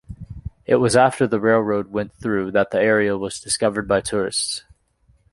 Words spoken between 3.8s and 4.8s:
by tourists.